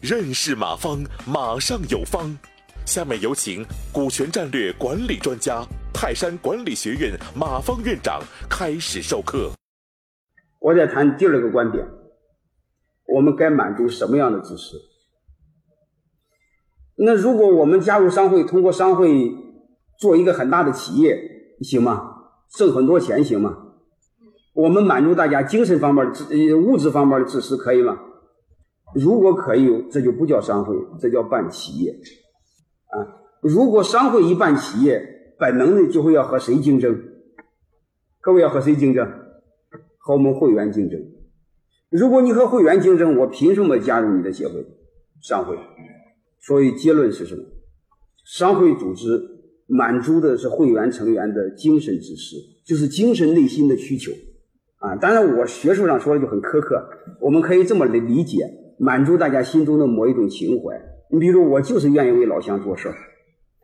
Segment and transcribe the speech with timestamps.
[0.00, 2.36] 认识马方，马上有方。
[2.84, 9.52] 下面有请股权战略管理专家、泰山管理学院马方院长开始授课。
[10.60, 11.86] 我再谈第二个观点，
[13.06, 14.76] 我们该满足什么样的知识？
[16.96, 19.32] 那如果我们加入商会，通过商会
[19.98, 21.18] 做一个很大的企业，
[21.60, 22.16] 行吗？
[22.50, 23.71] 挣很多钱，行吗？
[24.54, 27.98] 我们满足大家精神方面的、呃物质方面的支持，可以吗？
[28.94, 31.92] 如果可以，这就不叫商会，这叫办企业。
[31.92, 37.02] 啊，如果商会一办企业，本能的就会要和谁竞争？
[38.20, 39.10] 各位要和谁竞争？
[39.96, 41.00] 和我们会员竞争。
[41.88, 44.66] 如果你和会员竞争，我凭什么加入你的协会、
[45.22, 45.56] 商会？
[46.40, 47.42] 所以结论是什么？
[48.26, 49.18] 商会组织
[49.66, 54.12] 满足的是会员成员的精神支持，就是精神内心的需求。
[54.82, 56.84] 啊，当然我学术上说的就很苛刻，
[57.20, 58.38] 我们可以这么来理解：
[58.78, 60.76] 满足大家心中的某一种情怀。
[61.08, 62.92] 你比如，我就是愿意为老乡做事，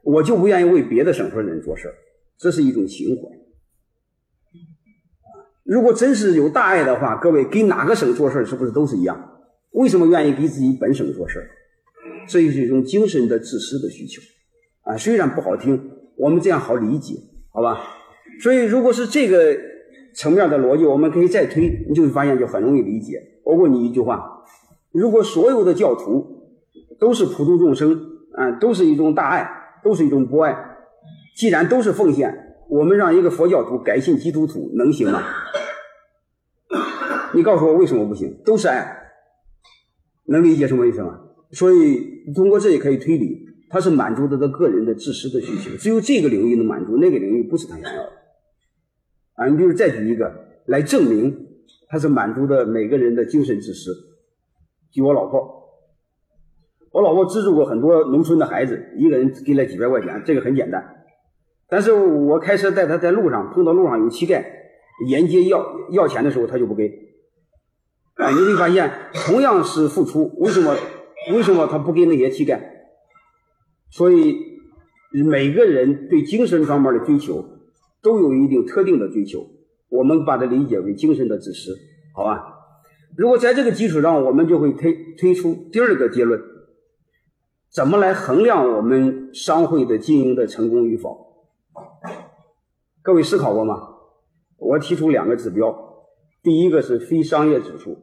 [0.05, 1.93] 我就不愿意为别的省份人做事，
[2.39, 3.23] 这是一种情怀。
[5.65, 9.33] 如果真是有大爱的话，各位给哪个省做事是不是都是一样？
[9.73, 11.51] 为什么愿意给自己本省做事儿？
[12.29, 14.23] 这是一种精神的自私的需求
[14.83, 14.97] 啊！
[14.97, 17.15] 虽然不好听，我们这样好理解，
[17.53, 17.81] 好吧？
[18.41, 19.57] 所以，如果是这个
[20.15, 23.23] 层面的逻辑，我们可以再推，你就会发现就很容易理解。
[23.45, 24.45] 我问你一句话：
[24.93, 26.59] 如果所有的教徒
[26.99, 28.01] 都是普度众生
[28.33, 29.49] 啊，都是一种大爱，
[29.83, 30.57] 都是一种博爱，
[31.37, 35.23] 既然都是奉献，我们让一个佛教徒改信基督徒能行吗？
[37.35, 38.41] 你告诉我为什么不行？
[38.45, 39.03] 都是爱，
[40.27, 41.21] 能理解什么意思吗？
[41.53, 48.13] 所以通过这也可以推理，他是满足他的个人的自私的需求，只有这个领域能满足，那个领域不是他想要的。
[49.39, 50.31] 啊，你比如再举一个
[50.67, 51.47] 来证明
[51.89, 53.93] 他是满足的每个人的精神自私。
[54.91, 55.71] 举我老婆，
[56.91, 61.07] 我老婆资助过很多农村的孩子，一个人给了几百块钱，这个很简单。
[61.69, 64.43] 但是我开车带他在路上碰到路上有乞丐
[65.07, 66.89] 沿街要要钱的时候，他就不给。
[68.15, 70.75] 啊，你会发现同样是付出，为什么
[71.33, 72.59] 为什么他不给那些乞丐？
[73.91, 74.35] 所以
[75.13, 77.45] 每个人对精神方面的追求
[78.03, 79.47] 都有一定特定的追求，
[79.89, 81.77] 我们把它理解为精神的自私，
[82.15, 82.55] 好吧？
[83.17, 86.41] 如果在这个基础上，我们就会推推出第二个结论：
[87.73, 91.27] 怎么来衡量我们商会的经营的成功与否？
[93.03, 93.95] 各位思考过吗？
[94.59, 96.05] 我提出两个指标，
[96.43, 97.97] 第一个是非商业指数，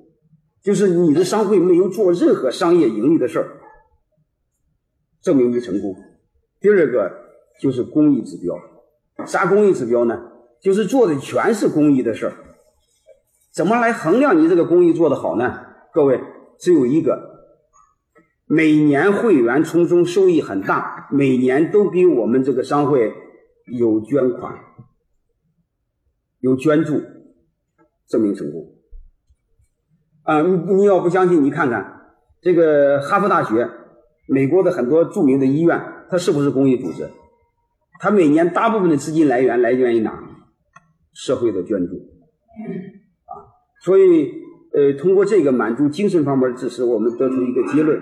[0.64, 3.62] 就是你的商会没有做任何商业盈利的事儿，
[5.22, 5.94] 证明你成功；
[6.60, 7.12] 第二个
[7.62, 8.56] 就是公益指标，
[9.26, 10.32] 啥公益指标呢？
[10.62, 12.34] 就是做的全是公益的事儿。
[13.54, 15.60] 怎么来衡量你这个公益做得好呢？
[15.94, 16.20] 各位，
[16.58, 17.54] 只有一个，
[18.48, 23.14] 每年会员从中收益很大，每年都给我们这个商会
[23.66, 24.56] 有捐款。
[26.40, 27.02] 有捐助，
[28.08, 28.74] 证明成功。
[30.24, 33.70] 啊，你你要不相信，你看看这个哈佛大学，
[34.28, 37.08] 美国的很多著名的医院，它是不是公益组织？
[38.00, 40.12] 它每年大部分的资金来源来源于哪？
[41.14, 41.96] 社会的捐助。
[43.26, 43.34] 啊，
[43.84, 44.32] 所以
[44.74, 48.02] 呃，通过这个满足精神方面的支持，我们得出一个结论。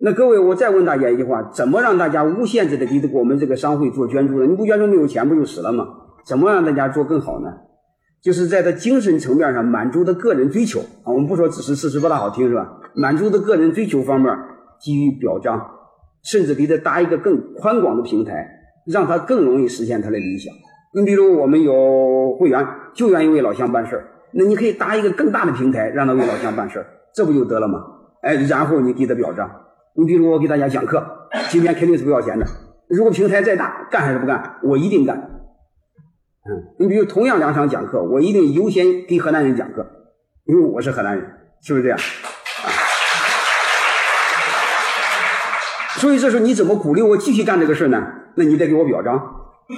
[0.00, 4.46] 那各位，我再问大家一句话：怎么让大家无限制的给我们这个商会做捐助呢？
[4.46, 5.86] 你不捐助没有钱不就死了吗？
[6.24, 7.48] 怎么让大家做更好呢？
[8.20, 12.80] 就是在他精神层面上满足他个人追求啊，我们不说只是事实不大好听是吧？
[12.94, 14.32] 满足他个人追求方面
[14.84, 15.60] 给予表彰，
[16.22, 18.48] 甚至给他搭一个更宽广的平台，
[18.86, 20.52] 让他更容易实现他的理想。
[20.94, 27.82] 你比如我们有会员就愿意为老乡办事儿，那你可以搭一个更大的平台，让他为老乡办事儿，这不就得了吗？
[28.22, 29.50] 哎，然后你给他表彰。
[29.94, 31.04] 你比如我给大家讲课，
[31.50, 32.46] 今天肯定是不要钱的。
[32.88, 34.58] 如果平台再大，干还是不干？
[34.62, 35.16] 我一定干。
[36.44, 39.86] 嗯，你比如同样两场讲课，我一定优先给河南人讲课，
[40.44, 41.24] 因为我是河南人，
[41.62, 41.98] 是不是这样？
[46.00, 48.06] 所以这时候你怎么鼓励我继续干这个事呢？
[48.36, 49.18] 那你得给我表彰，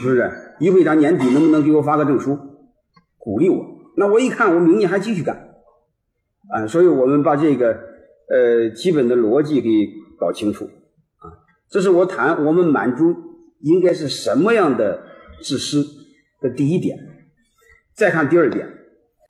[0.01, 0.31] 是不是？
[0.61, 2.39] 一会长年底能不能给我发个证书，
[3.19, 3.65] 鼓励我？
[3.97, 5.55] 那我一看，我明年还继续干，
[6.51, 7.79] 啊，所以我们把这个
[8.29, 9.69] 呃基本的逻辑给
[10.19, 11.33] 搞清楚，啊，
[11.69, 13.15] 这是我谈我们满足
[13.61, 15.03] 应该是什么样的
[15.43, 16.03] 自私。
[16.41, 16.99] 的第一点，
[17.97, 18.69] 再看第二点。